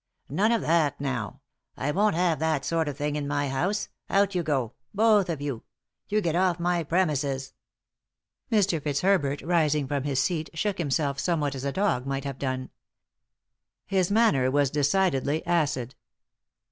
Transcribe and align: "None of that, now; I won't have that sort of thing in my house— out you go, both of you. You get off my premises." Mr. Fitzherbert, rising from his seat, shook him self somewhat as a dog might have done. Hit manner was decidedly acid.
"None 0.41 0.51
of 0.51 0.61
that, 0.61 0.99
now; 0.99 1.41
I 1.77 1.91
won't 1.91 2.15
have 2.15 2.39
that 2.39 2.65
sort 2.65 2.87
of 2.87 2.97
thing 2.97 3.15
in 3.15 3.27
my 3.27 3.49
house— 3.49 3.87
out 4.09 4.33
you 4.33 4.41
go, 4.41 4.73
both 4.95 5.29
of 5.29 5.41
you. 5.41 5.61
You 6.09 6.21
get 6.21 6.35
off 6.35 6.59
my 6.59 6.83
premises." 6.83 7.53
Mr. 8.51 8.81
Fitzherbert, 8.81 9.43
rising 9.43 9.87
from 9.87 10.01
his 10.05 10.19
seat, 10.19 10.49
shook 10.55 10.79
him 10.79 10.89
self 10.89 11.19
somewhat 11.19 11.53
as 11.53 11.65
a 11.65 11.71
dog 11.71 12.07
might 12.07 12.23
have 12.23 12.39
done. 12.39 12.71
Hit 13.85 14.09
manner 14.09 14.49
was 14.49 14.71
decidedly 14.71 15.45
acid. 15.45 15.93